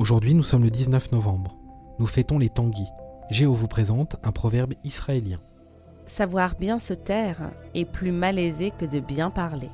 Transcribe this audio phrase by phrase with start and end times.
[0.00, 1.58] Aujourd'hui, nous sommes le 19 novembre.
[1.98, 2.88] Nous fêtons les Tanguis.
[3.30, 5.40] Géo vous présente un proverbe israélien.
[6.06, 9.68] Savoir bien se taire est plus malaisé que de bien parler.